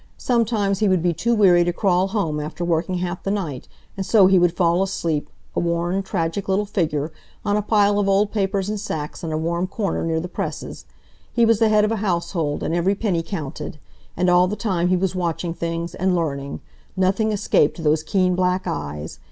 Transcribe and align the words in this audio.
Sometimes 0.17 0.79
he 0.79 0.89
would 0.89 1.03
be 1.03 1.13
too 1.13 1.35
weary 1.35 1.63
to 1.63 1.71
crawl 1.71 2.07
home 2.07 2.39
after 2.39 2.65
working 2.65 2.95
half 2.95 3.21
the 3.21 3.29
night, 3.29 3.67
and 3.95 4.03
so 4.03 4.25
he 4.25 4.39
would 4.39 4.57
fall 4.57 4.81
asleep, 4.81 5.29
a 5.55 5.59
worn, 5.59 6.01
tragic 6.01 6.47
little 6.49 6.65
figure, 6.65 7.11
on 7.45 7.55
a 7.55 7.61
pile 7.61 7.99
of 7.99 8.09
old 8.09 8.31
papers 8.31 8.67
and 8.67 8.79
sacks 8.79 9.23
in 9.23 9.31
a 9.31 9.37
warm 9.37 9.67
corner 9.67 10.03
near 10.03 10.19
the 10.19 10.27
presses. 10.27 10.87
He 11.31 11.45
was 11.45 11.59
the 11.59 11.69
head 11.69 11.85
of 11.85 11.91
a 11.91 11.97
household, 11.97 12.63
and 12.63 12.73
every 12.73 12.95
penny 12.95 13.21
counted. 13.21 13.77
And 14.17 14.27
all 14.27 14.47
the 14.47 14.55
time 14.55 14.87
he 14.87 14.97
was 14.97 15.13
watching 15.13 15.53
things, 15.53 15.93
and 15.93 16.15
learning. 16.15 16.61
Nothing 16.97 17.31
escaped 17.31 17.83
those 17.83 18.01
keen 18.01 18.33
black 18.33 18.65
eyes. 18.65 19.19